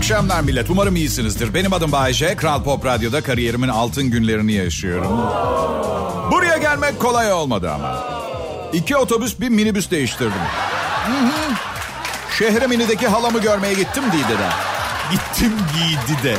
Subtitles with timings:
[0.00, 0.70] akşamlar millet.
[0.70, 1.54] Umarım iyisinizdir.
[1.54, 2.36] Benim adım Bayece.
[2.36, 5.18] Kral Pop Radyo'da kariyerimin altın günlerini yaşıyorum.
[6.30, 8.04] Buraya gelmek kolay olmadı ama.
[8.72, 10.40] İki otobüs bir minibüs değiştirdim.
[12.38, 14.48] Şehre minideki halamı görmeye gittim Dide'de.
[15.10, 16.36] Gittim Dide'de.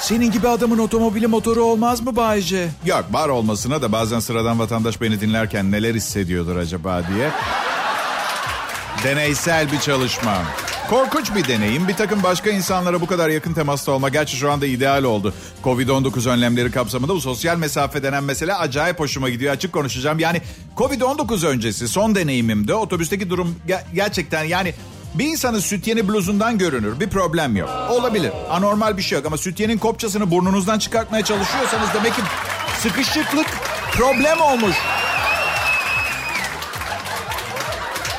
[0.00, 2.68] Senin gibi adamın otomobili motoru olmaz mı Bayce?
[2.86, 7.30] Yok var olmasına da bazen sıradan vatandaş beni dinlerken neler hissediyordur acaba diye.
[9.04, 10.34] Deneysel bir çalışma.
[10.90, 11.88] Korkunç bir deneyim.
[11.88, 14.08] Bir takım başka insanlara bu kadar yakın temasta olma.
[14.08, 15.34] Gerçi şu anda ideal oldu.
[15.64, 19.52] Covid-19 önlemleri kapsamında bu sosyal mesafe denen mesele acayip hoşuma gidiyor.
[19.52, 20.18] Açık konuşacağım.
[20.18, 20.42] Yani
[20.76, 24.74] Covid-19 öncesi son deneyimimde otobüsteki durum ger- gerçekten yani
[25.14, 27.00] bir insanın sütyeni bluzundan görünür.
[27.00, 27.70] Bir problem yok.
[27.90, 28.32] Olabilir.
[28.50, 32.22] Anormal bir şey yok ama sütyenin kopçasını burnunuzdan çıkartmaya çalışıyorsanız demek ki
[32.82, 33.46] sıkışıklık
[33.92, 34.76] problem olmuş.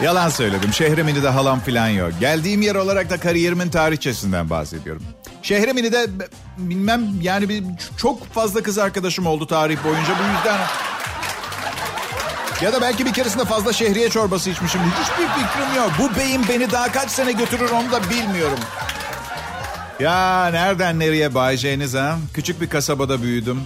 [0.03, 0.73] Yalan söyledim.
[0.73, 2.11] Şehremini'de halam falan yok.
[2.19, 5.03] Geldiğim yer olarak da kariyerimin tarihçesinden bahsediyorum.
[5.41, 6.08] Şehremini'de
[6.58, 7.63] bilmem yani bir,
[7.97, 10.09] çok fazla kız arkadaşım oldu tarih boyunca.
[10.09, 10.59] Bu yüzden
[12.61, 14.81] ya da belki bir keresinde fazla şehriye çorbası içmişim.
[14.81, 15.91] Hiçbir fikrim yok.
[15.99, 18.59] Bu beyin beni daha kaç sene götürür onu da bilmiyorum.
[19.99, 22.17] Ya nereden nereye bayeceğiniz ha?
[22.33, 23.61] Küçük bir kasabada büyüdüm.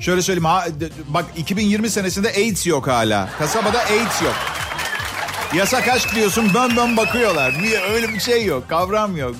[0.00, 0.44] Şöyle söyleyeyim.
[0.44, 0.64] Ha,
[1.08, 3.28] bak 2020 senesinde AIDS yok hala.
[3.38, 4.34] Kasabada AIDS yok.
[5.54, 7.62] Yasak aşk diyorsun bön bön bakıyorlar.
[7.62, 9.34] Niye öyle bir şey yok kavram yok.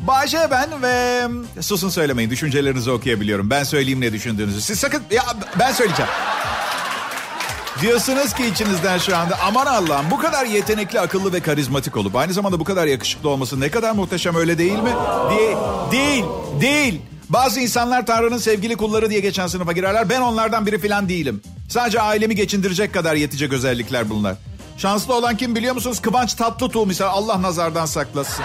[0.00, 1.22] Bahçe ben ve
[1.62, 3.50] susun söylemeyin düşüncelerinizi okuyabiliyorum.
[3.50, 4.60] Ben söyleyeyim ne düşündüğünüzü.
[4.60, 5.22] Siz sakın ya
[5.58, 6.10] ben söyleyeceğim.
[7.80, 12.32] Diyorsunuz ki içinizden şu anda aman Allah'ım bu kadar yetenekli, akıllı ve karizmatik olup aynı
[12.32, 14.92] zamanda bu kadar yakışıklı olması ne kadar muhteşem öyle değil mi?
[15.30, 15.56] Değil,
[15.92, 16.24] değil,
[16.60, 17.00] değil.
[17.28, 20.08] Bazı insanlar Tanrı'nın sevgili kulları diye geçen sınıfa girerler.
[20.08, 21.42] Ben onlardan biri falan değilim.
[21.68, 24.36] Sadece ailemi geçindirecek kadar yetecek özellikler bunlar.
[24.78, 26.00] Şanslı olan kim biliyor musunuz?
[26.00, 28.44] Kıvanç Tatlıtuğ misal Allah nazardan saklasın.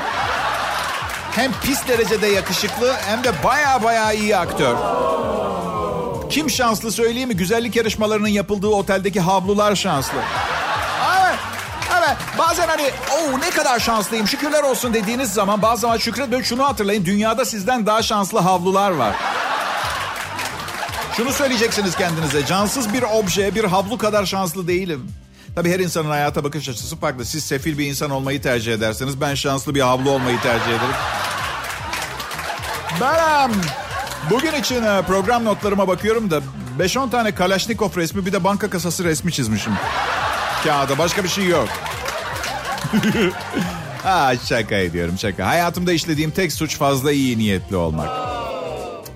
[1.31, 4.75] Hem pis derecede yakışıklı hem de baya baya iyi aktör.
[6.29, 7.37] Kim şanslı söyleyeyim mi?
[7.37, 10.17] Güzellik yarışmalarının yapıldığı oteldeki havlular şanslı.
[11.21, 11.39] Evet,
[11.99, 12.17] evet.
[12.37, 17.05] Bazen hani o ne kadar şanslıyım şükürler olsun dediğiniz zaman bazı zaman şükredin şunu hatırlayın.
[17.05, 19.15] Dünyada sizden daha şanslı havlular var.
[21.17, 22.45] Şunu söyleyeceksiniz kendinize.
[22.45, 25.20] Cansız bir obje, bir havlu kadar şanslı değilim.
[25.55, 27.25] Tabii her insanın hayata bakış açısı farklı.
[27.25, 30.95] Siz sefil bir insan olmayı tercih ederseniz ben şanslı bir havlu olmayı tercih ederim.
[33.01, 33.51] Ben
[34.29, 36.41] bugün için e, program notlarıma bakıyorum da
[36.79, 39.73] 5-10 tane Kalashnikov resmi bir de banka kasası resmi çizmişim.
[40.63, 41.69] Kağıda başka bir şey yok.
[44.03, 45.47] ha, şaka ediyorum şaka.
[45.47, 48.30] Hayatımda işlediğim tek suç fazla iyi niyetli olmak.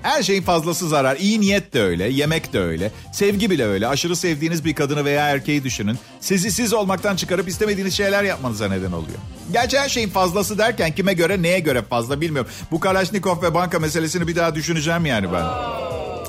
[0.06, 1.16] Her şeyin fazlası zarar.
[1.16, 3.88] İyi niyet de öyle, yemek de öyle, sevgi bile öyle.
[3.88, 5.98] Aşırı sevdiğiniz bir kadını veya erkeği düşünün.
[6.20, 9.18] Sizi siz olmaktan çıkarıp istemediğiniz şeyler yapmanıza neden oluyor.
[9.52, 12.50] Gerçi her şeyin fazlası derken kime göre neye göre fazla bilmiyorum.
[12.70, 15.44] Bu Kalashnikov ve banka meselesini bir daha düşüneceğim yani ben.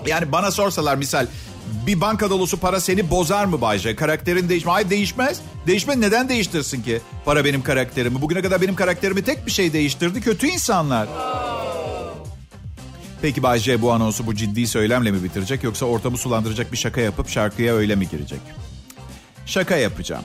[0.08, 1.28] Yani bana sorsalar misal
[1.88, 3.96] bir banka dolusu para seni bozar mı Bayce?
[3.96, 4.72] Karakterin değişme.
[4.72, 5.42] Hayır değişmez.
[5.68, 7.02] Değişme neden değiştirsin ki?
[7.26, 8.22] Para benim karakterimi.
[8.22, 10.22] Bugüne kadar benim karakterimi tek bir şey değiştirdi.
[10.22, 11.08] Kötü insanlar.
[13.22, 17.01] Peki Bay J bu anonsu bu ciddi söylemle mi bitirecek yoksa ortamı sulandıracak bir şaka
[17.01, 18.39] yapıp şarkıya öyle mi girecek?
[19.45, 20.23] Şaka yapacağım.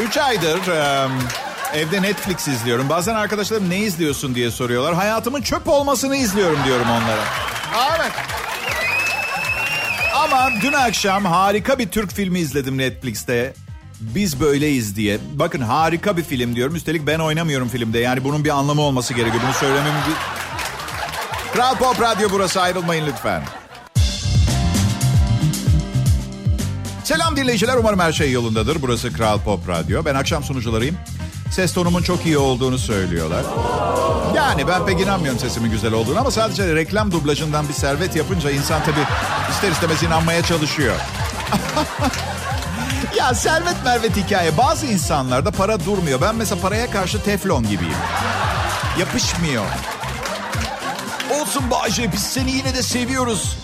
[0.00, 1.08] Üç aydır e,
[1.78, 2.88] evde Netflix izliyorum.
[2.88, 4.94] Bazen arkadaşlarım ne izliyorsun diye soruyorlar.
[4.94, 7.24] Hayatımın çöp olmasını izliyorum diyorum onlara.
[7.98, 8.12] Evet.
[10.14, 13.54] Ama dün akşam harika bir Türk filmi izledim Netflix'te.
[14.00, 15.18] Biz böyleyiz diye.
[15.34, 16.74] Bakın harika bir film diyorum.
[16.74, 17.98] Üstelik ben oynamıyorum filmde.
[17.98, 19.42] Yani bunun bir anlamı olması gerekiyor.
[19.46, 20.14] Bunu söylememin bir...
[21.52, 23.42] Kral Pop Radyo burası ayrılmayın lütfen.
[27.04, 27.76] Selam dinleyiciler.
[27.76, 28.82] Umarım her şey yolundadır.
[28.82, 30.04] Burası Kral Pop Radyo.
[30.04, 30.96] Ben akşam sunucularıyım.
[31.50, 33.44] Ses tonumun çok iyi olduğunu söylüyorlar.
[34.36, 38.82] Yani ben pek inanmıyorum sesimin güzel olduğunu ama sadece reklam dublajından bir servet yapınca insan
[38.84, 39.06] tabii
[39.50, 40.94] ister istemez inanmaya çalışıyor.
[43.16, 44.56] ya servet mervet hikaye.
[44.56, 46.20] Bazı insanlarda para durmuyor.
[46.20, 47.94] Ben mesela paraya karşı teflon gibiyim.
[48.98, 49.64] Yapışmıyor.
[51.40, 53.56] Olsun Bahçe biz seni yine de seviyoruz.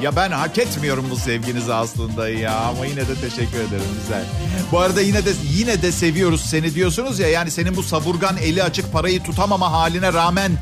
[0.00, 4.24] Ya ben hak etmiyorum bu sevginizi aslında ya ama yine de teşekkür ederim güzel.
[4.72, 8.62] Bu arada yine de yine de seviyoruz seni diyorsunuz ya yani senin bu saburgan eli
[8.62, 10.52] açık parayı tutamama haline rağmen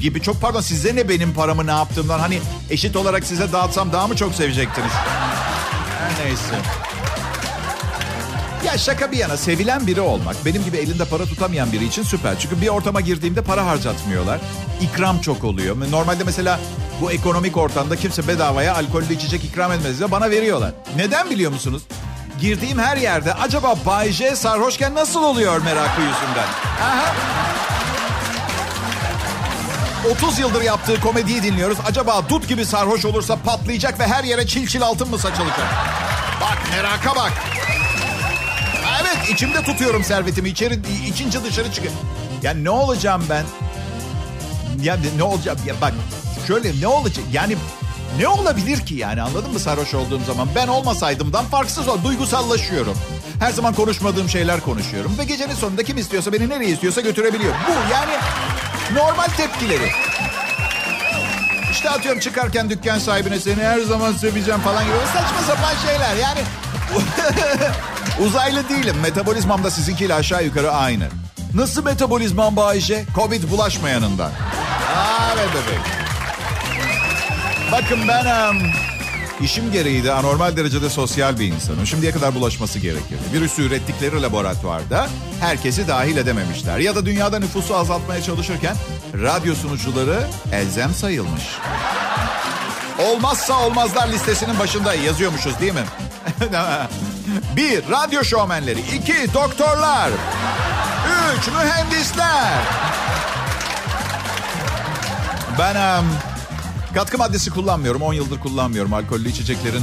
[0.00, 2.40] gibi çok pardon size ne benim paramı ne yaptığımdan hani
[2.70, 4.92] eşit olarak size dağıtsam daha mı çok sevecektiniz?
[5.98, 6.54] Her neyse.
[8.72, 12.38] Ya şaka bir yana sevilen biri olmak benim gibi elinde para tutamayan biri için süper.
[12.38, 14.40] Çünkü bir ortama girdiğimde para harcatmıyorlar.
[14.80, 15.76] İkram çok oluyor.
[15.90, 16.60] Normalde mesela
[17.00, 20.72] bu ekonomik ortamda kimse bedavaya alkollü içecek ikram etmez de bana veriyorlar.
[20.96, 21.82] Neden biliyor musunuz?
[22.40, 26.48] girdiğim her yerde acaba Bay J sarhoşken nasıl oluyor merakı yüzünden.
[26.82, 27.14] Aha.
[30.10, 31.78] 30 yıldır yaptığı komediyi dinliyoruz.
[31.86, 35.68] Acaba dut gibi sarhoş olursa patlayacak ve her yere çil çil altın mı saçılacak?
[36.40, 37.32] Bak meraka bak.
[39.16, 40.48] Evet içimde tutuyorum servetimi.
[40.48, 41.94] İçeri içince dışarı çıkıyor.
[42.42, 43.44] Ya ne olacağım ben?
[44.82, 45.56] Ya ne olacak?
[45.66, 45.92] Ya bak
[46.46, 47.24] şöyle ne olacak?
[47.32, 47.56] Yani
[48.18, 50.48] ne olabilir ki yani anladın mı sarhoş olduğum zaman?
[50.54, 52.04] Ben olmasaydımdan farksız o.
[52.04, 52.98] Duygusallaşıyorum.
[53.40, 55.18] Her zaman konuşmadığım şeyler konuşuyorum.
[55.18, 57.54] Ve gecenin sonunda kim istiyorsa beni nereye istiyorsa götürebiliyor.
[57.68, 58.12] Bu yani
[58.94, 59.90] normal tepkileri.
[61.72, 66.16] İşte atıyorum çıkarken dükkan sahibine seni her zaman seveceğim falan gibi saçma sapan şeyler.
[66.16, 66.40] Yani
[68.20, 68.96] uzaylı değilim.
[69.02, 71.08] Metabolizmam da sizinkiyle aşağı yukarı aynı.
[71.54, 73.04] Nasıl metabolizmam Bayşe?
[73.14, 74.30] Covid bulaşmayanından.
[74.96, 75.80] Aa, evet bebek.
[77.72, 78.26] Bakın ben
[79.40, 81.86] işim gereği de anormal derecede sosyal bir insanım.
[81.86, 83.22] Şimdiye kadar bulaşması gerekirdi.
[83.32, 85.08] Virüsü ürettikleri laboratuvarda
[85.40, 86.78] herkesi dahil edememişler.
[86.78, 88.76] Ya da dünyada nüfusu azaltmaya çalışırken
[89.22, 91.42] radyo sunucuları elzem sayılmış.
[92.98, 95.84] Olmazsa olmazlar listesinin başında yazıyormuşuz değil mi?
[97.56, 98.80] bir, radyo şovmenleri.
[98.80, 100.10] iki doktorlar.
[101.38, 102.62] Üç, mühendisler.
[105.58, 106.06] Ben um,
[106.94, 108.02] katkı maddesi kullanmıyorum.
[108.02, 108.92] 10 yıldır kullanmıyorum.
[108.92, 109.82] Alkollü içeceklerin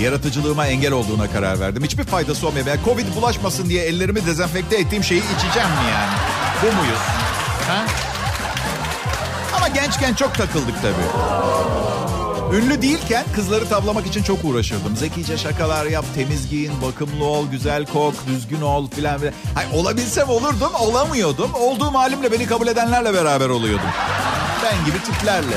[0.00, 1.84] yaratıcılığıma engel olduğuna karar verdim.
[1.84, 2.66] Hiçbir faydası olmuyor.
[2.66, 6.12] Yani Covid bulaşmasın diye ellerimi dezenfekte ettiğim şeyi içeceğim mi yani?
[6.62, 7.00] Bu muyuz?
[7.68, 7.84] Ha?
[9.56, 11.97] Ama gençken çok takıldık tabii.
[12.52, 14.96] Ünlü değilken kızları tavlamak için çok uğraşırdım.
[14.96, 19.20] Zekice şakalar yap, temiz giyin, bakımlı ol, güzel kok, düzgün ol filan.
[19.54, 21.54] Hayır, olabilsem olurdum, olamıyordum.
[21.54, 23.86] Olduğum halimle beni kabul edenlerle beraber oluyordum.
[24.64, 25.56] Ben gibi tiplerle.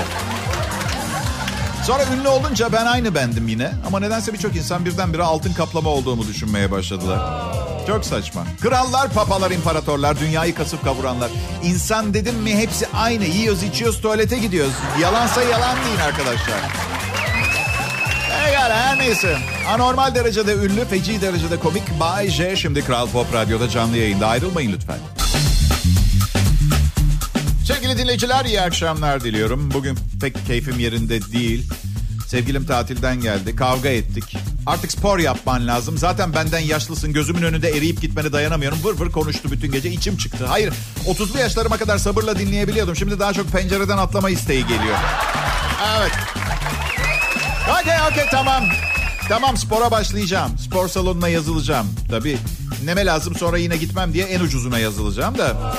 [1.84, 3.72] Sonra ünlü olunca ben aynı bendim yine.
[3.88, 7.20] Ama nedense birçok insan birdenbire altın kaplama olduğumu düşünmeye başladılar.
[7.88, 8.46] Çok saçma.
[8.62, 11.32] Krallar, papalar, imparatorlar, dünyayı kasıp kavuranlar.
[11.64, 13.26] İnsan dedim mi hepsi aynı.
[13.26, 14.74] Yiyoruz, içiyoruz, tuvalete gidiyoruz.
[15.02, 16.58] Yalansa yalan deyin arkadaşlar.
[18.32, 19.38] Eğer her neyse.
[19.70, 22.00] Anormal derecede ünlü, feci derecede komik.
[22.00, 24.28] Bay J şimdi Kral Pop Radyo'da canlı yayında.
[24.28, 24.98] Ayrılmayın lütfen.
[27.68, 29.72] Sevgili dinleyiciler iyi akşamlar diliyorum.
[29.74, 31.70] Bugün pek keyfim yerinde değil.
[32.32, 33.56] Sevgilim tatilden geldi.
[33.56, 34.38] Kavga ettik.
[34.66, 35.98] Artık spor yapman lazım.
[35.98, 37.14] Zaten benden yaşlısın.
[37.14, 38.78] Gözümün önünde eriyip gitmene dayanamıyorum.
[38.84, 39.92] Vır vır konuştu bütün gece.
[39.92, 40.46] içim çıktı.
[40.46, 40.74] Hayır
[41.08, 42.96] 30'lu yaşlarıma kadar sabırla dinleyebiliyordum.
[42.96, 44.98] Şimdi daha çok pencereden atlama isteği geliyor.
[46.00, 46.12] Evet.
[47.82, 48.64] Okey okey tamam.
[49.30, 50.58] Tamam spora başlayacağım.
[50.58, 51.88] Spor salonuna yazılacağım.
[52.10, 52.38] Tabii
[52.86, 55.74] neme lazım sonra yine gitmem diye en ucuzuna yazılacağım da.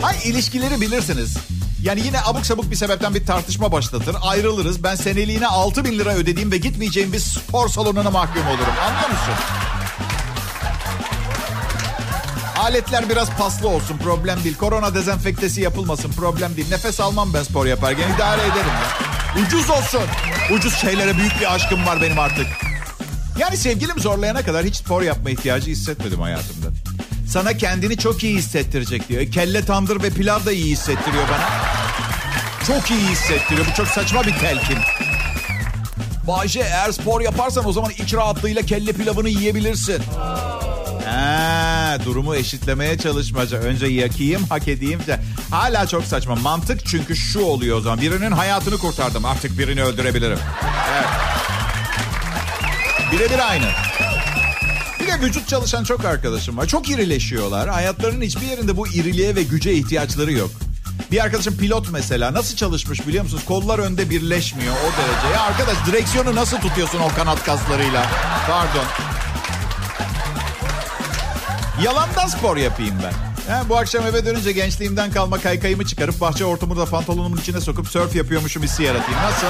[0.00, 1.36] Hay ilişkileri bilirsiniz.
[1.82, 4.16] Yani yine abuk sabuk bir sebepten bir tartışma başlatır.
[4.22, 4.82] Ayrılırız.
[4.82, 8.74] Ben seneliğine 6 bin lira ödediğim ve gitmeyeceğim bir spor salonuna mahkum olurum.
[8.86, 9.34] Anlıyor musun?
[12.58, 14.56] Aletler biraz paslı olsun problem değil.
[14.56, 16.68] Korona dezenfektesi yapılmasın problem değil.
[16.70, 19.42] Nefes almam ben spor yaparken idare ederim ya.
[19.46, 20.02] Ucuz olsun.
[20.52, 22.46] Ucuz şeylere büyük bir aşkım var benim artık.
[23.38, 26.66] Yani sevgilim zorlayana kadar hiç spor yapma ihtiyacı hissetmedim hayatımda.
[27.28, 29.20] Sana kendini çok iyi hissettirecek diyor.
[29.20, 31.48] E, kelle tandır ve pilav da iyi hissettiriyor bana.
[32.66, 33.66] Çok iyi hissettiriyor.
[33.66, 34.78] Bu çok saçma bir telkin.
[36.26, 40.02] Bayce eğer spor yaparsan o zaman iç rahatlığıyla kelle pilavını yiyebilirsin.
[41.06, 43.58] Ha, durumu eşitlemeye çalışmaca.
[43.58, 45.00] Önce yakayım, hak edeyim.
[45.06, 45.20] De.
[45.50, 46.34] Hala çok saçma.
[46.34, 48.00] Mantık çünkü şu oluyor o zaman.
[48.00, 49.24] Birinin hayatını kurtardım.
[49.24, 50.38] Artık birini öldürebilirim.
[50.92, 51.06] Evet.
[53.12, 53.85] Birebir aynı.
[55.22, 56.66] Vücut çalışan çok arkadaşım var.
[56.66, 57.68] Çok irileşiyorlar.
[57.68, 60.50] Hayatlarının hiçbir yerinde bu iriliğe ve güce ihtiyaçları yok.
[61.12, 63.42] Bir arkadaşım pilot mesela nasıl çalışmış biliyor musunuz?
[63.46, 65.34] Kollar önde birleşmiyor o derece.
[65.34, 68.06] Ya arkadaş direksiyonu nasıl tutuyorsun o kanat kaslarıyla?
[68.46, 68.84] Pardon.
[71.82, 73.25] Yalandan spor yapayım ben.
[73.48, 77.88] Ha, bu akşam eve dönünce gençliğimden kalma kaykayımı çıkarıp bahçe ortamı da pantolonumun içine sokup
[77.88, 79.20] sörf yapıyormuşum hissi yaratayım.
[79.22, 79.46] Nasıl?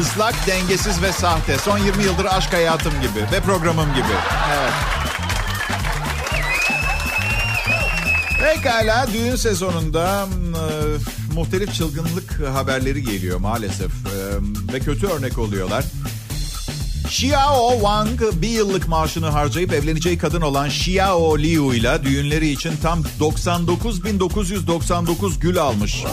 [0.00, 1.58] Islak, dengesiz ve sahte.
[1.58, 4.12] Son 20 yıldır aşk hayatım gibi ve programım gibi.
[4.58, 4.72] Evet.
[8.40, 15.84] Pekala düğün sezonunda e, muhtelif çılgınlık haberleri geliyor maalesef e, ve kötü örnek oluyorlar.
[17.06, 23.02] Xiao Wang bir yıllık maaşını harcayıp evleneceği kadın olan Xiao Liu ile düğünleri için tam
[23.20, 26.04] 99.999 gül almış.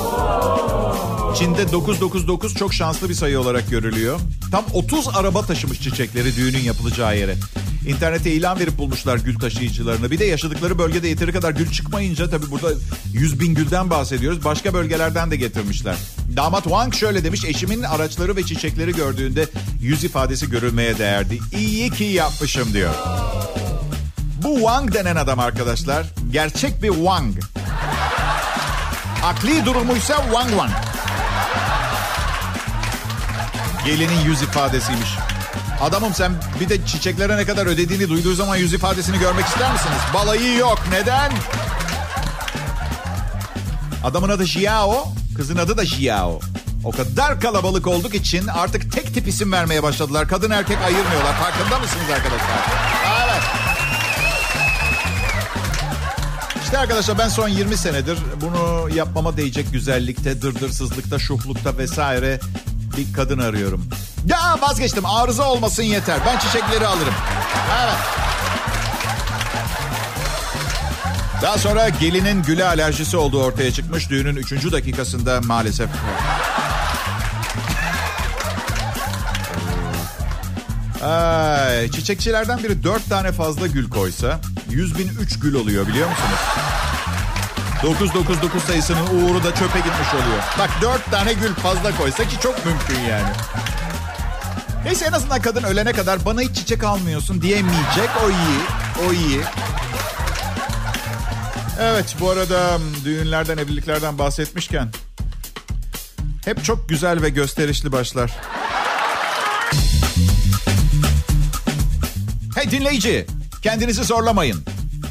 [1.36, 4.20] Çin'de 999 çok şanslı bir sayı olarak görülüyor.
[4.52, 7.36] Tam 30 araba taşımış çiçekleri düğünün yapılacağı yere.
[7.88, 10.12] İnternete ilan verip bulmuşlar gül taşıyıcılarını.
[10.12, 12.68] Bir de yaşadıkları bölgede yeteri kadar gül çıkmayınca tabii burada
[13.14, 14.46] 100 bin gülden bahsediyoruz.
[14.46, 15.96] Başka bölgelerden de getirmişler.
[16.36, 17.46] Damat Wang şöyle demiş.
[17.46, 19.48] Eşimin araçları ve çiçekleri gördüğünde
[19.82, 21.40] yüz ifadesi görülmeye değerdi.
[21.58, 22.94] İyi ki yapmışım diyor.
[24.44, 27.36] Bu Wang denen adam arkadaşlar gerçek bir Wang.
[29.24, 30.72] Akli durumuysa Wang Wang.
[33.86, 35.10] Gelinin yüz ifadesiymiş.
[35.84, 39.98] Adamım sen bir de çiçeklere ne kadar ödediğini duyduğu zaman yüz ifadesini görmek ister misiniz?
[40.14, 40.80] Balayı yok.
[40.92, 41.32] Neden?
[44.04, 46.40] Adamın adı Jiao, kızın adı da Jiao.
[46.84, 50.28] O kadar kalabalık olduk için artık tek tip isim vermeye başladılar.
[50.28, 51.34] Kadın erkek ayırmıyorlar.
[51.34, 52.60] Farkında mısınız arkadaşlar?
[53.24, 53.44] Evet.
[56.64, 62.40] İşte arkadaşlar ben son 20 senedir bunu yapmama değecek güzellikte, dırdırsızlıkta, şuhlukta vesaire
[62.98, 63.90] bir kadın arıyorum.
[64.28, 66.20] Ya vazgeçtim arıza olmasın yeter.
[66.26, 67.14] Ben çiçekleri alırım.
[67.84, 67.96] Evet.
[71.42, 74.10] Daha sonra gelinin güle alerjisi olduğu ortaya çıkmış.
[74.10, 74.72] Düğünün 3.
[74.72, 75.90] dakikasında maalesef.
[81.04, 84.40] Ay, çiçekçilerden biri 4 tane fazla gül koysa
[84.70, 86.40] 100 bin 3 gül oluyor biliyor musunuz?
[87.84, 90.44] 999 sayısının uğuru da çöpe gitmiş oluyor.
[90.60, 93.30] Bak 4 tane gül fazla koysa ki çok mümkün yani.
[94.86, 98.10] Neyse en azından kadın ölene kadar bana hiç çiçek almıyorsun diyemeyecek.
[98.26, 98.60] O iyi.
[99.08, 99.42] O iyi.
[101.80, 104.90] Evet bu arada düğünlerden evliliklerden bahsetmişken
[106.46, 108.32] hep çok güzel ve gösterişli başlar.
[112.56, 113.26] Hey dinleyici
[113.62, 114.66] kendinizi zorlamayın.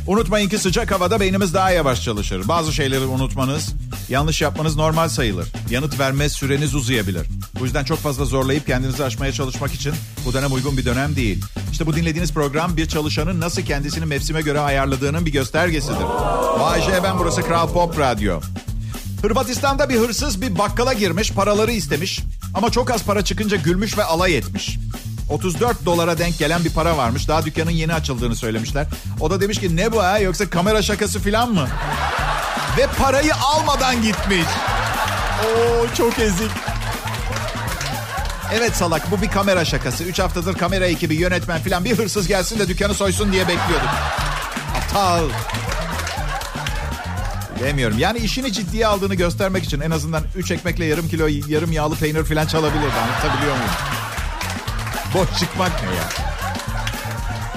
[0.06, 2.48] Unutmayın ki sıcak havada beynimiz daha yavaş çalışır.
[2.48, 3.74] Bazı şeyleri unutmanız,
[4.08, 5.48] yanlış yapmanız normal sayılır.
[5.70, 7.26] Yanıt verme süreniz uzayabilir.
[7.60, 9.92] Bu yüzden çok fazla zorlayıp kendinizi aşmaya çalışmak için
[10.26, 11.44] bu dönem uygun bir dönem değil.
[11.72, 16.04] İşte bu dinlediğiniz program bir çalışanın nasıl kendisini mevsime göre ayarladığının bir göstergesidir.
[16.58, 18.40] Vay ben burası Kral Pop Radyo.
[19.22, 22.20] Hırvatistan'da bir hırsız bir bakkala girmiş, paraları istemiş.
[22.54, 24.78] Ama çok az para çıkınca gülmüş ve alay etmiş.
[25.28, 27.28] 34 dolara denk gelen bir para varmış.
[27.28, 28.86] Daha dükkanın yeni açıldığını söylemişler.
[29.20, 31.68] O da demiş ki ne bu ha yoksa kamera şakası falan mı?
[32.78, 34.46] Ve parayı almadan gitmiş.
[35.42, 36.50] Oo çok ezik.
[38.54, 40.04] Evet salak bu bir kamera şakası.
[40.04, 43.88] 3 haftadır kamera ekibi, yönetmen falan bir hırsız gelsin de dükkanı soysun diye bekliyorduk.
[44.76, 45.24] Aptal.
[47.60, 47.98] Demiyorum.
[47.98, 52.24] Yani işini ciddiye aldığını göstermek için en azından 3 ekmekle yarım kilo yarım yağlı peynir
[52.24, 52.92] falan çalabilirdi.
[53.02, 53.72] Anlatabiliyor muyum?
[55.14, 56.08] Boş çıkmak ne ya?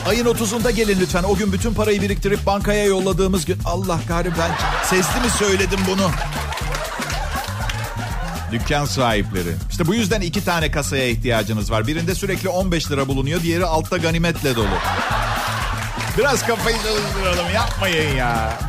[0.08, 1.24] Ayın 30'unda gelin lütfen.
[1.24, 3.58] O gün bütün parayı biriktirip bankaya yolladığımız gün.
[3.66, 4.52] Allah kahretsin ben
[4.86, 6.12] sesli mi söyledim bunu?
[8.52, 9.56] Dükkan sahipleri.
[9.72, 11.88] İşte bu yüzden iki tane kasaya ihtiyacınız var.
[11.88, 13.42] Birinde sürekli 15 lira bulunuyor.
[13.42, 14.68] Diğeri altta ganimetle dolu.
[16.18, 17.54] Biraz kafayı çalıştıralım.
[17.54, 18.60] Yapmayın ya.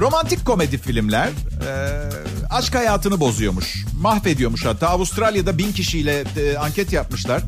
[0.00, 3.84] Romantik komedi filmler e, aşk hayatını bozuyormuş.
[4.00, 4.88] Mahvediyormuş hatta.
[4.88, 7.42] Avustralya'da bin kişiyle e, anket yapmışlar.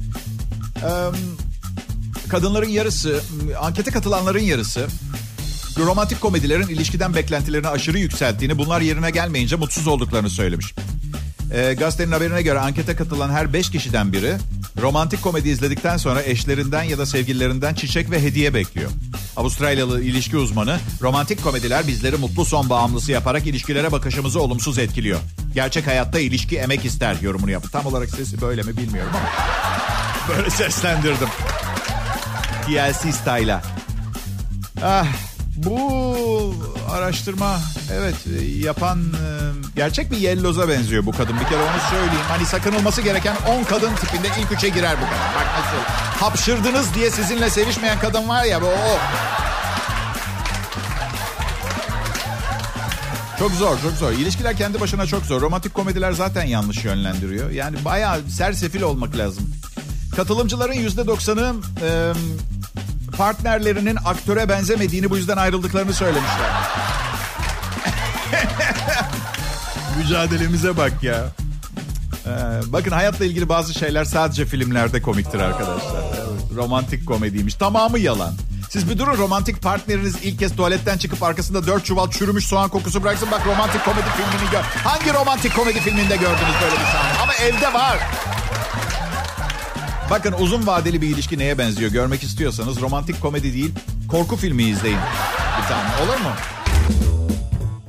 [2.29, 3.21] Kadınların yarısı,
[3.61, 4.87] ankete katılanların yarısı
[5.79, 10.75] romantik komedilerin ilişkiden beklentilerini aşırı yükselttiğini, bunlar yerine gelmeyince mutsuz olduklarını söylemiş.
[11.55, 14.37] E, gazetenin haberine göre ankete katılan her beş kişiden biri
[14.83, 18.91] romantik komedi izledikten sonra eşlerinden ya da sevgililerinden çiçek ve hediye bekliyor.
[19.37, 25.21] Avustralyalı ilişki uzmanı, romantik komediler bizleri mutlu son bağımlısı yaparak ilişkilere bakışımızı olumsuz etkiliyor.
[25.55, 27.71] Gerçek hayatta ilişki emek ister yorumunu yaptı.
[27.73, 29.29] Tam olarak sesi böyle mi bilmiyorum ama
[30.29, 31.29] böyle seslendirdim.
[32.67, 33.63] TLC style'a.
[34.85, 35.07] Ah,
[35.57, 36.55] bu
[36.91, 37.59] araştırma
[37.93, 38.15] evet
[38.65, 39.03] yapan
[39.77, 41.41] gerçek bir yelloza benziyor bu kadın.
[41.41, 42.25] Bir kere onu söyleyeyim.
[42.29, 45.35] Hani sakınılması gereken 10 kadın tipinde ilk üçe girer bu kadın.
[45.37, 45.85] Bak nasıl.
[46.25, 48.99] Hapşırdınız diye sizinle sevişmeyen kadın var ya bu o.
[53.39, 54.13] Çok zor, çok zor.
[54.13, 55.41] İlişkiler kendi başına çok zor.
[55.41, 57.51] Romantik komediler zaten yanlış yönlendiriyor.
[57.51, 59.51] Yani bayağı sersefil olmak lazım.
[60.17, 62.13] Katılımcıların yüzde doksanı e,
[63.17, 66.51] partnerlerinin aktöre benzemediğini bu yüzden ayrıldıklarını söylemişler.
[69.99, 71.25] Mücadelemize bak ya.
[72.27, 72.31] Ee,
[72.67, 76.05] bakın hayatla ilgili bazı şeyler sadece filmlerde komiktir arkadaşlar.
[76.57, 77.55] Romantik komediymiş.
[77.55, 78.35] Tamamı yalan.
[78.71, 83.03] Siz bir durun romantik partneriniz ilk kez tuvaletten çıkıp arkasında dört çuval çürümüş soğan kokusu
[83.03, 83.29] bıraksın.
[83.31, 84.61] Bak romantik komedi filmini gör.
[84.61, 87.19] Hangi romantik komedi filminde gördünüz böyle bir sahne?
[87.23, 87.99] Ama evde var.
[90.11, 93.73] Bakın uzun vadeli bir ilişki neye benziyor görmek istiyorsanız romantik komedi değil
[94.09, 94.99] korku filmi izleyin.
[95.63, 96.31] Bir tane olur mu?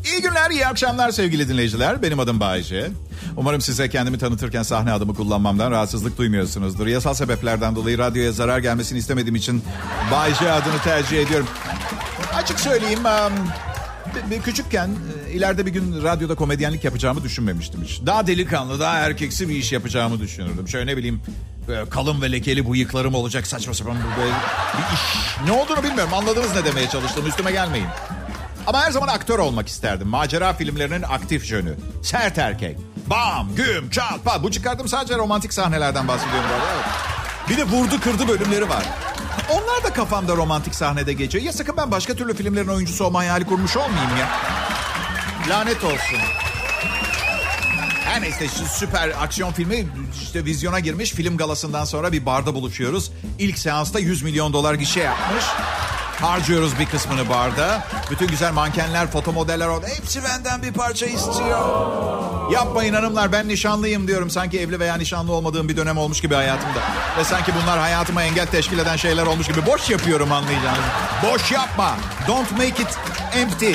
[0.05, 2.01] İyi günler, iyi akşamlar sevgili dinleyiciler.
[2.01, 2.91] Benim adım Bayece.
[3.37, 6.87] Umarım size kendimi tanıtırken sahne adımı kullanmamdan rahatsızlık duymuyorsunuzdur.
[6.87, 9.63] Yasal sebeplerden dolayı radyoya zarar gelmesini istemediğim için
[10.11, 11.47] Bayece adını tercih ediyorum.
[12.35, 12.99] Açık söyleyeyim,
[14.43, 14.89] küçükken
[15.33, 18.01] ileride bir gün radyoda komedyenlik yapacağımı düşünmemiştim hiç.
[18.05, 20.67] Daha delikanlı, daha erkeksi bir iş yapacağımı düşünürdüm.
[20.67, 21.21] Şöyle ne bileyim
[21.67, 24.31] Böyle kalın ve lekeli bıyıklarım olacak saçma sapan böyle
[24.77, 25.37] bir iş.
[25.45, 26.13] Ne olduğunu bilmiyorum.
[26.13, 27.27] Anladınız ne demeye çalıştım.
[27.27, 27.87] Üstüme gelmeyin.
[28.67, 30.07] Ama her zaman aktör olmak isterdim.
[30.07, 31.75] Macera filmlerinin aktif jönü.
[32.03, 32.77] Sert erkek.
[33.07, 34.43] Bam, güm, çat, pat.
[34.43, 36.49] Bu çıkardım sadece romantik sahnelerden bahsediyorum.
[36.49, 36.85] Böyle.
[37.49, 38.83] Bir de vurdu kırdı bölümleri var.
[39.49, 41.43] Onlar da kafamda romantik sahnede geçiyor.
[41.43, 44.27] Ya sakın ben başka türlü filmlerin oyuncusu olma hayali kurmuş olmayayım ya.
[45.49, 46.19] Lanet olsun.
[48.15, 49.85] Her neyse işte süper aksiyon filmi
[50.23, 51.11] işte vizyona girmiş.
[51.11, 53.11] Film galasından sonra bir barda buluşuyoruz.
[53.39, 55.43] İlk seansta 100 milyon dolar gişe yapmış.
[56.21, 57.87] Harcıyoruz bir kısmını barda.
[58.11, 59.87] Bütün güzel mankenler, foto modeller orada.
[59.87, 62.51] Hepsi benden bir parça istiyor.
[62.51, 64.29] Yapmayın hanımlar ben nişanlıyım diyorum.
[64.29, 66.79] Sanki evli veya nişanlı olmadığım bir dönem olmuş gibi hayatımda.
[67.17, 69.65] Ve sanki bunlar hayatıma engel teşkil eden şeyler olmuş gibi.
[69.65, 70.85] Boş yapıyorum anlayacağınız.
[71.23, 71.95] Boş yapma.
[72.27, 72.97] Don't make it
[73.33, 73.71] empty.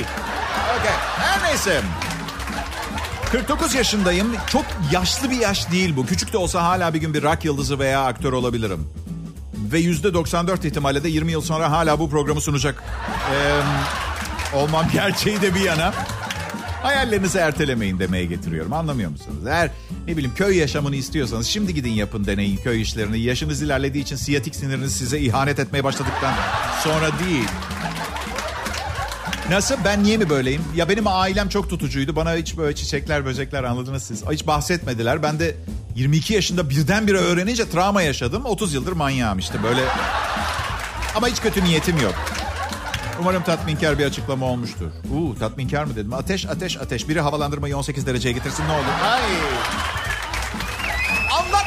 [0.79, 0.97] Okay.
[1.19, 1.83] Her neyse.
[3.33, 4.33] 49 yaşındayım.
[4.47, 6.07] Çok yaşlı bir yaş değil bu.
[6.07, 8.87] Küçük de olsa hala bir gün bir rock yıldızı veya aktör olabilirim.
[9.73, 12.85] Ve yüzde 94 ihtimalle de 20 yıl sonra hala bu programı sunacak
[13.33, 15.93] ee, olmam gerçeği de bir yana.
[16.83, 18.73] Hayallerinizi ertelemeyin demeye getiriyorum.
[18.73, 19.47] Anlamıyor musunuz?
[19.47, 19.71] Eğer
[20.07, 23.21] ne bileyim köy yaşamını istiyorsanız şimdi gidin yapın deneyin köy işlerini.
[23.21, 26.35] Yaşınız ilerlediği için siyatik siniriniz size ihanet etmeye başladıktan
[26.83, 27.49] sonra değil.
[29.51, 29.75] Nasıl?
[29.85, 30.63] Ben niye mi böyleyim?
[30.75, 32.17] Ya benim ailem çok tutucuydu.
[32.17, 34.25] Bana hiç böyle çiçekler, böcekler anladınız siz.
[34.31, 35.23] Hiç bahsetmediler.
[35.23, 35.57] Ben de
[35.95, 38.45] 22 yaşında birdenbire öğrenince travma yaşadım.
[38.45, 39.81] 30 yıldır manyağım işte böyle.
[41.15, 42.15] Ama hiç kötü niyetim yok.
[43.21, 44.87] Umarım tatminkar bir açıklama olmuştur.
[45.15, 46.13] Uuu tatminkar mı dedim.
[46.13, 47.09] Ateş, ateş, ateş.
[47.09, 48.85] Biri havalandırmayı 18 dereceye getirsin ne olur.
[49.13, 49.21] Ay.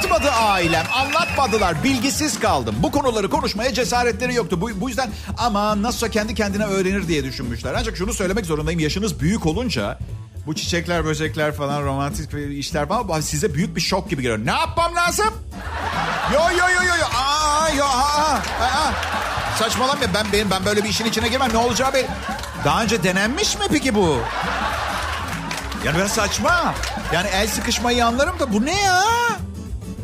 [0.03, 1.83] Anlatmadı ailem, anlatmadılar.
[1.83, 2.75] Bilgisiz kaldım.
[2.79, 4.61] Bu konuları konuşmaya cesaretleri yoktu.
[4.61, 7.73] Bu, bu yüzden ama nasılsa kendi kendine öğrenir diye düşünmüşler.
[7.77, 8.79] Ancak şunu söylemek zorundayım.
[8.79, 9.99] Yaşınız büyük olunca
[10.45, 12.29] bu çiçekler, böcekler falan, romantik
[12.59, 14.45] işler falan size büyük bir şok gibi geliyor.
[14.45, 15.33] Ne yapmam lazım?
[16.33, 17.05] Yo yo yo yo yo.
[17.17, 18.91] Aa yo aa, aa.
[19.59, 21.53] Saçmalama ben benim ben böyle bir işin içine girmem.
[21.53, 22.07] Ne olacağı be?
[22.65, 24.19] Daha önce denenmiş mi peki bu?
[25.85, 26.73] Yani ben saçma.
[27.13, 29.03] Yani el sıkışmayı anlarım da bu ne ya?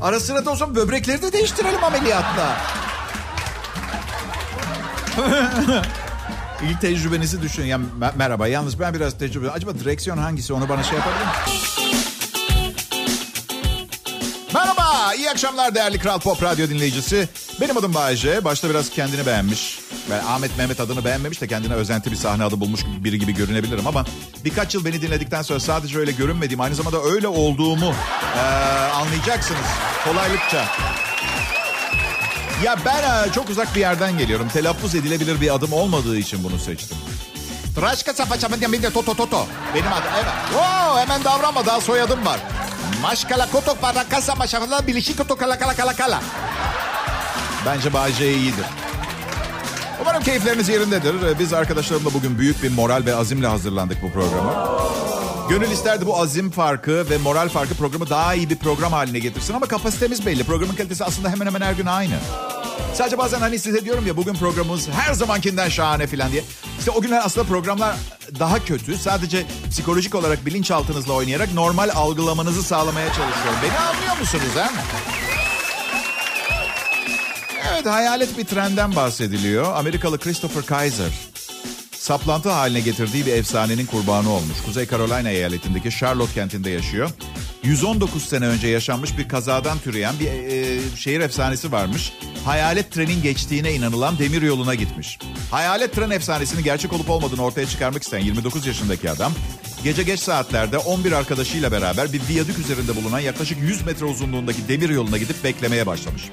[0.01, 2.57] Ara sıra da o zaman böbrekleri de değiştirelim ameliyatla.
[6.63, 7.67] İlk tecrübenizi düşünün.
[7.67, 7.79] Ya,
[8.15, 9.51] merhaba yalnız ben biraz tecrübe...
[9.51, 11.27] Acaba direksiyon hangisi onu bana şey yapabilir
[14.53, 17.29] Merhaba, iyi akşamlar değerli Kral Pop Radyo dinleyicisi.
[17.61, 18.43] Benim adım Bayece.
[18.43, 19.79] Başta biraz kendini beğenmiş.
[20.09, 23.87] Ben Ahmet Mehmet adını beğenmemiş de kendine özenti bir sahne adı bulmuş biri gibi görünebilirim
[23.87, 24.05] ama
[24.45, 27.93] birkaç yıl beni dinledikten sonra sadece öyle görünmediğim aynı zamanda öyle olduğumu
[28.35, 28.39] ee,
[28.93, 29.65] anlayacaksınız
[30.03, 30.65] kolaylıkça.
[32.63, 34.47] Ya ben çok uzak bir yerden geliyorum.
[34.47, 36.97] Telaffuz edilebilir bir adım olmadığı için bunu seçtim.
[37.75, 39.45] Tıraşka çapa çapa diye de toto toto.
[39.75, 40.33] Benim adım evet.
[40.57, 42.39] Oo, hemen davranma daha soyadım var.
[43.01, 46.21] Maşkala koto para kasa maşkala bilişik koto kala kala kala kala.
[47.65, 48.65] Bence Bayce iyidir.
[50.09, 51.39] Umarım keyifleriniz yerindedir.
[51.39, 54.79] Biz arkadaşlarımla bugün büyük bir moral ve azimle hazırlandık bu programa.
[55.49, 59.53] Gönül isterdi bu azim farkı ve moral farkı programı daha iyi bir program haline getirsin.
[59.53, 60.43] Ama kapasitemiz belli.
[60.43, 62.13] Programın kalitesi aslında hemen hemen her gün aynı.
[62.93, 66.43] Sadece bazen hani size diyorum ya bugün programımız her zamankinden şahane falan diye.
[66.79, 67.95] İşte o günler aslında programlar
[68.39, 68.97] daha kötü.
[68.97, 73.59] Sadece psikolojik olarak bilinçaltınızla oynayarak normal algılamanızı sağlamaya çalışıyorum.
[73.63, 74.69] Beni anlıyor musunuz ha?
[77.79, 79.75] Evet hayalet bir trenden bahsediliyor.
[79.75, 81.09] Amerikalı Christopher Kaiser
[81.91, 84.61] saplantı haline getirdiği bir efsanenin kurbanı olmuş.
[84.65, 87.09] Kuzey Carolina eyaletindeki Charlotte kentinde yaşıyor.
[87.63, 92.13] 119 sene önce yaşanmış bir kazadan türeyen bir e, şehir efsanesi varmış.
[92.45, 95.19] Hayalet trenin geçtiğine inanılan demir yoluna gitmiş.
[95.51, 99.31] Hayalet tren efsanesinin gerçek olup olmadığını ortaya çıkarmak isteyen 29 yaşındaki adam
[99.83, 104.89] gece geç saatlerde 11 arkadaşıyla beraber bir viyadük üzerinde bulunan yaklaşık 100 metre uzunluğundaki demir
[104.89, 106.23] yoluna gidip beklemeye başlamış.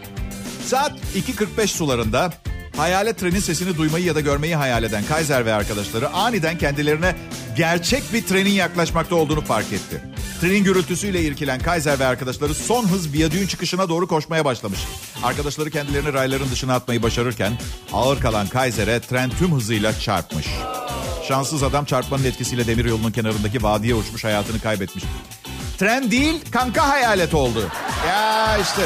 [0.66, 2.32] Saat 2.45 sularında
[2.76, 7.16] hayalet trenin sesini duymayı ya da görmeyi hayal eden Kaiser ve arkadaşları aniden kendilerine
[7.56, 10.02] gerçek bir trenin yaklaşmakta olduğunu fark etti.
[10.40, 14.80] Trenin gürültüsüyle irkilen Kaiser ve arkadaşları son hız viyadüğün çıkışına doğru koşmaya başlamış.
[15.22, 17.52] Arkadaşları kendilerini rayların dışına atmayı başarırken
[17.92, 20.46] ağır kalan Kaiser'e tren tüm hızıyla çarpmış.
[21.28, 25.04] Şanssız adam çarpmanın etkisiyle demir yolunun kenarındaki vadiye uçmuş hayatını kaybetmiş.
[25.78, 27.68] Tren değil kanka hayalet oldu.
[28.08, 28.82] Ya işte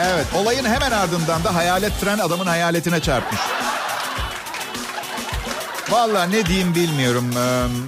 [0.00, 3.40] Evet olayın hemen ardından da hayalet tren adamın hayaletine çarpmış.
[5.90, 7.30] Valla ne diyeyim bilmiyorum.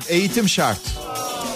[0.08, 0.80] Eğitim şart.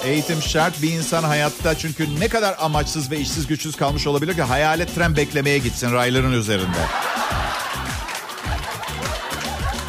[0.04, 4.42] Eğitim şart bir insan hayatta çünkü ne kadar amaçsız ve işsiz güçsüz kalmış olabilir ki
[4.42, 6.78] hayalet tren beklemeye gitsin rayların üzerinde.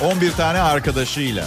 [0.02, 1.46] 11 tane arkadaşıyla.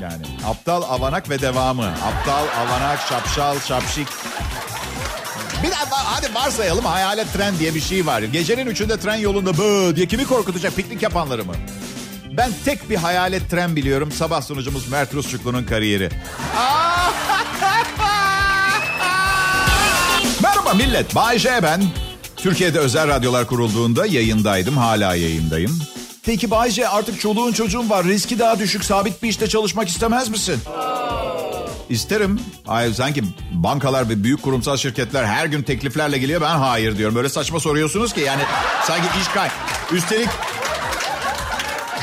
[0.00, 1.86] Yani aptal, avanak ve devamı.
[1.86, 4.08] Aptal, avanak, şapşal, şapşik.
[5.62, 8.22] Bir daha hadi varsayalım hayalet tren diye bir şey var.
[8.22, 11.52] Gecenin üçünde tren yolunda bı diye kimi korkutacak piknik yapanları mı?
[12.36, 14.12] Ben tek bir hayalet tren biliyorum.
[14.12, 16.08] Sabah sunucumuz Mert Rusçuklu'nun kariyeri.
[20.42, 21.14] Merhaba millet.
[21.14, 21.82] Bay J ben.
[22.36, 24.76] Türkiye'de özel radyolar kurulduğunda yayındaydım.
[24.76, 25.78] Hala yayındayım.
[26.24, 28.04] Peki Bay J artık çoluğun çocuğun var.
[28.04, 28.84] Riski daha düşük.
[28.84, 30.60] Sabit bir işte çalışmak istemez misin?
[31.92, 32.40] İsterim.
[32.66, 36.40] Hayır sanki bankalar ve büyük kurumsal şirketler her gün tekliflerle geliyor.
[36.40, 37.14] Ben hayır diyorum.
[37.14, 38.42] Böyle saçma soruyorsunuz ki yani
[38.86, 39.48] sanki iş kay.
[39.92, 40.28] Üstelik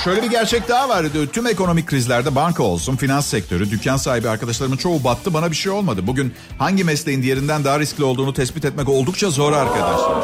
[0.04, 1.06] Şöyle bir gerçek daha var.
[1.34, 5.34] Tüm ekonomik krizlerde banka olsun, finans sektörü, dükkan sahibi arkadaşlarımın çoğu battı.
[5.34, 6.08] Bana bir şey olmadı.
[6.08, 10.24] Bugün hangi mesleğin diğerinden daha riskli olduğunu tespit etmek oldukça zor arkadaşlar.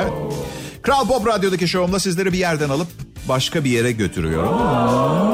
[0.00, 0.12] Evet.
[0.82, 2.88] Kral Pop Radyo'daki şovumda sizleri bir yerden alıp
[3.28, 5.33] başka bir yere götürüyorum.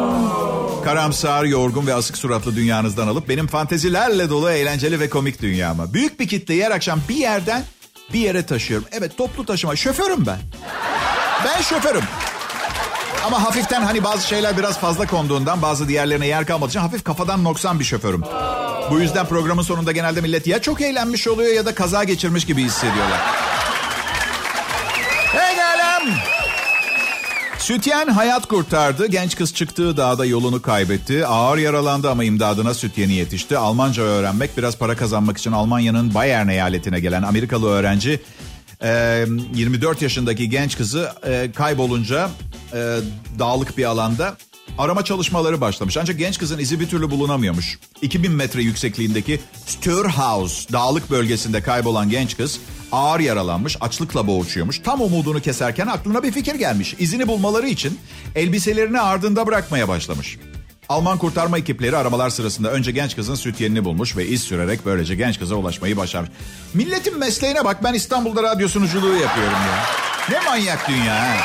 [0.84, 5.94] Karamsar, yorgun ve asık suratlı dünyanızdan alıp benim fantezilerle dolu eğlenceli ve komik dünyama.
[5.94, 7.62] Büyük bir kitleyi her akşam bir yerden
[8.12, 8.86] bir yere taşıyorum.
[8.92, 9.76] Evet toplu taşıma.
[9.76, 10.38] Şoförüm ben.
[11.44, 12.04] Ben şoförüm.
[13.26, 17.44] Ama hafiften hani bazı şeyler biraz fazla konduğundan bazı diğerlerine yer kalmadığı için hafif kafadan
[17.44, 18.22] noksan bir şoförüm.
[18.90, 22.64] Bu yüzden programın sonunda genelde millet ya çok eğlenmiş oluyor ya da kaza geçirmiş gibi
[22.64, 23.20] hissediyorlar.
[25.32, 26.29] Hey gelem!
[27.70, 29.06] Sütyen hayat kurtardı.
[29.06, 31.26] Genç kız çıktığı dağda yolunu kaybetti.
[31.26, 33.59] Ağır yaralandı ama imdadına sütyeni yetişti.
[33.59, 38.20] Almanca öğrenmek, biraz para kazanmak için Almanya'nın Bayern eyaletine gelen Amerikalı öğrenci
[39.54, 41.12] 24 yaşındaki genç kızı
[41.54, 42.30] kaybolunca
[43.38, 44.37] dağlık bir alanda
[44.78, 45.96] arama çalışmaları başlamış.
[45.96, 47.78] Ancak genç kızın izi bir türlü bulunamıyormuş.
[48.02, 52.61] 2000 metre yüksekliğindeki Störhaus dağlık bölgesinde kaybolan genç kız
[52.92, 54.79] ağır yaralanmış, açlıkla boğuşuyormuş.
[54.79, 56.94] Tam umudunu keserken aklına bir fikir gelmiş.
[56.98, 57.98] İzini bulmaları için
[58.35, 60.38] elbiselerini ardında bırakmaya başlamış.
[60.88, 65.14] Alman kurtarma ekipleri aramalar sırasında önce genç kızın süt yenini bulmuş ve iz sürerek böylece
[65.14, 66.31] genç kıza ulaşmayı başarmış.
[66.74, 69.85] Milletin mesleğine bak ben İstanbul'da radyo sunuculuğu yapıyorum ya.
[70.31, 71.37] Ne manyak dünya ha.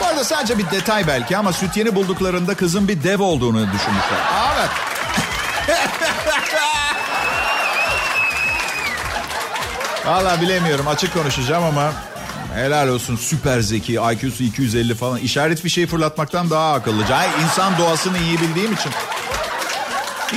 [0.00, 4.20] Bu arada sadece bir detay belki ama süt yeni bulduklarında kızın bir dev olduğunu düşünmüşler.
[4.56, 4.70] Evet.
[10.08, 11.92] Valla bilemiyorum açık konuşacağım ama
[12.54, 17.16] helal olsun süper zeki IQ'su 250 falan işaret fişeği fırlatmaktan daha akıllıca.
[17.16, 18.92] Ay, insan doğasını iyi bildiğim için.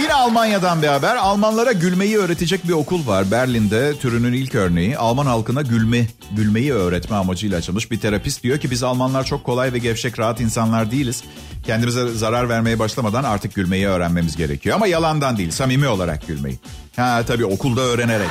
[0.02, 1.16] Yine Almanya'dan bir haber.
[1.16, 3.32] Almanlara gülmeyi öğretecek bir okul var.
[3.32, 4.98] Berlin'de türünün ilk örneği.
[4.98, 9.74] Alman halkına gülme, gülmeyi öğretme amacıyla açılmış bir terapist diyor ki biz Almanlar çok kolay
[9.74, 11.24] ve gevşek rahat insanlar değiliz.
[11.66, 14.76] Kendimize zarar vermeye başlamadan artık gülmeyi öğrenmemiz gerekiyor.
[14.76, 16.60] Ama yalandan değil, samimi olarak gülmeyi.
[16.96, 18.30] Ha tabii okulda öğrenerek.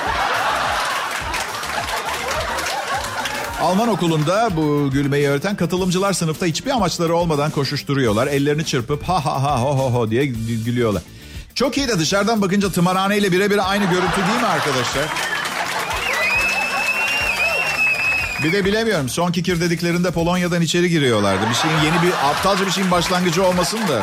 [3.60, 8.26] Alman okulunda bu gülmeyi öğreten katılımcılar sınıfta hiçbir amaçları olmadan koşuşturuyorlar.
[8.26, 10.26] Ellerini çırpıp ha ha ha ho ho ho diye
[10.64, 11.02] gülüyorlar.
[11.54, 15.04] Çok iyi de dışarıdan bakınca tımarhaneyle birebir aynı görüntü değil mi arkadaşlar?
[18.44, 21.40] Bir de bilemiyorum son kikir dediklerinde Polonya'dan içeri giriyorlardı.
[21.50, 24.02] Bir şeyin yeni bir aptalca bir şeyin başlangıcı olmasın da.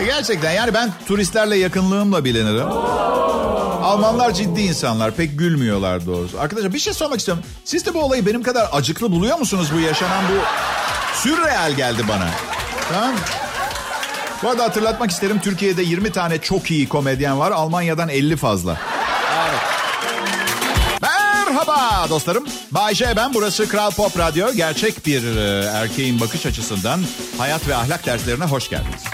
[0.00, 2.66] E gerçekten yani ben turistlerle yakınlığımla bilinirim.
[3.86, 5.14] Almanlar ciddi insanlar.
[5.14, 6.40] Pek gülmüyorlar doğrusu.
[6.40, 7.44] Arkadaşlar bir şey sormak istiyorum.
[7.64, 10.40] Siz de bu olayı benim kadar acıklı buluyor musunuz bu yaşanan bu...
[11.18, 12.28] Sürreal geldi bana.
[12.92, 13.14] Tamam
[14.42, 15.40] Bu arada hatırlatmak isterim.
[15.40, 17.50] Türkiye'de 20 tane çok iyi komedyen var.
[17.50, 18.80] Almanya'dan 50 fazla.
[19.48, 19.60] Evet.
[21.02, 22.46] Merhaba dostlarım.
[22.70, 23.34] Bay J ben.
[23.34, 24.52] Burası Kral Pop Radyo.
[24.52, 27.00] Gerçek bir e, erkeğin bakış açısından
[27.38, 29.04] hayat ve ahlak derslerine hoş geldiniz.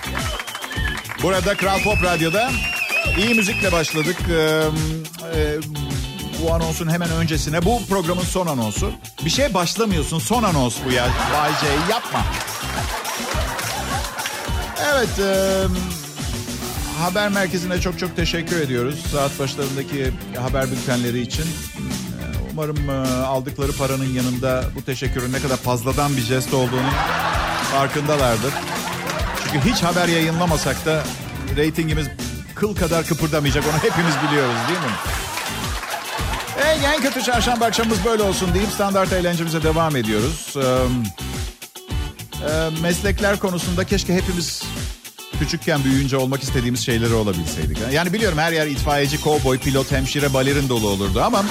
[1.23, 2.51] Burada Kral Pop Radyo'da
[3.19, 4.17] İyi müzikle başladık.
[4.31, 4.62] Ee,
[5.35, 5.59] e,
[6.43, 7.65] bu anonsun hemen öncesine.
[7.65, 8.93] Bu programın son anonsu.
[9.25, 10.19] Bir şey başlamıyorsun.
[10.19, 11.09] Son anons bu ya.
[11.35, 12.25] Bay J yapma.
[14.93, 15.19] Evet.
[15.19, 15.65] E,
[17.01, 19.07] haber merkezine çok çok teşekkür ediyoruz.
[19.12, 21.45] Saat başlarındaki haber bültenleri için.
[22.53, 22.93] Umarım e,
[23.25, 26.91] aldıkları paranın yanında bu teşekkürün ne kadar fazladan bir jest olduğunu
[27.73, 28.53] farkındalardır.
[29.45, 31.03] Çünkü hiç haber yayınlamasak da
[31.57, 32.09] reytingimiz
[32.62, 33.64] kıl kadar kıpırdamayacak.
[33.64, 34.92] Onu hepimiz biliyoruz değil mi?
[36.57, 40.55] Hey, en kötü çarşamba akşamımız böyle olsun deyip standart eğlencemize devam ediyoruz.
[40.57, 40.62] Ee,
[42.83, 44.62] meslekler konusunda keşke hepimiz
[45.38, 47.79] küçükken büyüyünce olmak istediğimiz şeyleri olabilseydik.
[47.92, 51.44] Yani biliyorum her yer itfaiyeci, kovboy, pilot, hemşire, balerin dolu olurdu ama...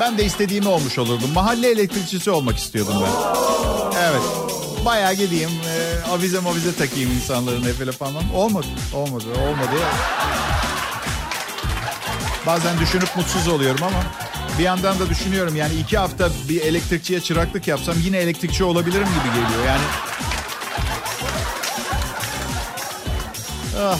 [0.00, 1.30] Ben de istediğimi olmuş olurdum.
[1.34, 3.10] Mahalle elektrikçisi olmak istiyordum ben.
[4.02, 4.39] Evet.
[4.84, 8.34] Bayağı gideyim, e, avize mavize takayım insanların efele falan.
[8.34, 9.76] Olmadı, olmadı, olmadı.
[12.46, 14.02] Bazen düşünüp mutsuz oluyorum ama
[14.58, 19.34] bir yandan da düşünüyorum yani iki hafta bir elektrikçiye çıraklık yapsam yine elektrikçi olabilirim gibi
[19.34, 19.66] geliyor.
[19.66, 19.82] Yani
[23.82, 23.98] Ah.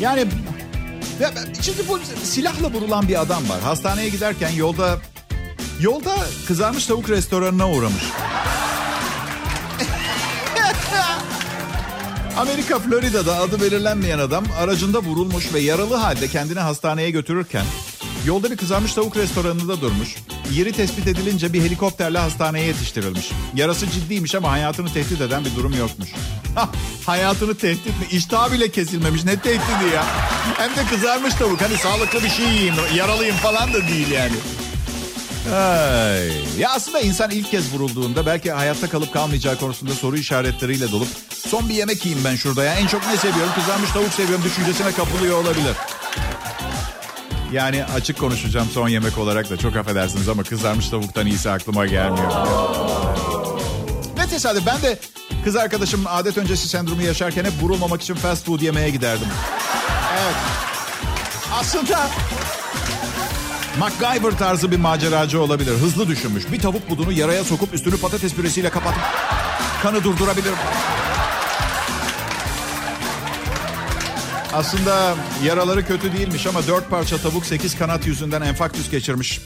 [0.00, 0.26] Yani
[1.20, 1.32] ya,
[1.88, 3.60] bu silahla vurulan bir adam var.
[3.60, 4.98] Hastaneye giderken yolda
[5.80, 8.02] yolda kızarmış tavuk restoranına uğramış.
[12.36, 17.64] Amerika Florida'da adı belirlenmeyen adam aracında vurulmuş ve yaralı halde kendini hastaneye götürürken
[18.26, 20.16] yolda bir kızarmış tavuk restoranında durmuş.
[20.52, 23.30] Yeri tespit edilince bir helikopterle hastaneye yetiştirilmiş.
[23.54, 26.08] Yarası ciddiymiş ama hayatını tehdit eden bir durum yokmuş.
[27.06, 28.06] hayatını tehdit mi?
[28.10, 29.24] İştah bile kesilmemiş.
[29.24, 30.04] Ne tehdidi ya?
[30.56, 31.62] Hem de kızarmış tavuk.
[31.62, 34.34] Hani sağlıklı bir şey yiyeyim, yaralıyım falan da değil yani.
[35.54, 36.30] Ay.
[36.58, 41.08] Ya aslında insan ilk kez vurulduğunda belki hayatta kalıp kalmayacağı konusunda soru işaretleriyle dolup
[41.46, 42.74] son bir yemek yiyeyim ben şurada ya.
[42.74, 43.52] En çok ne seviyorum?
[43.54, 45.76] Kızarmış tavuk seviyorum düşüncesine kapılıyor olabilir.
[47.52, 52.32] Yani açık konuşacağım son yemek olarak da çok affedersiniz ama kızarmış tavuktan iyisi aklıma gelmiyor.
[54.16, 54.98] Ne tesadüf ben de
[55.44, 59.28] kız arkadaşım adet öncesi sendromu yaşarken hep vurulmamak için fast food yemeye giderdim.
[60.12, 60.34] Evet.
[61.52, 62.08] Aslında
[63.78, 65.72] MacGyver tarzı bir maceracı olabilir.
[65.72, 66.52] Hızlı düşünmüş.
[66.52, 69.02] Bir tavuk budunu yaraya sokup üstünü patates püresiyle kapatıp
[69.82, 70.52] kanı durdurabilir.
[74.52, 79.40] Aslında yaraları kötü değilmiş ama dört parça tavuk sekiz kanat yüzünden enfarktüs geçirmiş.